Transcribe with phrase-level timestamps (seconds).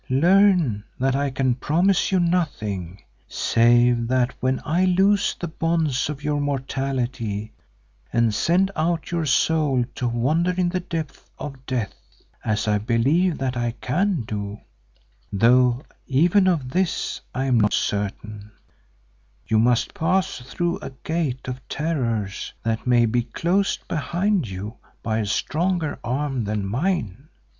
[0.09, 6.23] Learn that I can promise you nothing, save that when I loose the bonds of
[6.23, 7.53] your mortality
[8.11, 11.93] and send out your soul to wander in the depths of Death,
[12.43, 14.61] as I believe that I can do,
[15.31, 22.51] though even of this I am not certain—you must pass through a gate of terrors
[22.63, 27.29] that may be closed behind you by a stronger arm than mine.